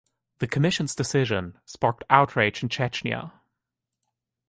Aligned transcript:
The 0.39 0.47
commission's 0.47 0.95
decision 0.95 1.59
sparked 1.63 2.05
outrage 2.09 2.63
in 2.63 2.69
Chechnya. 2.69 3.33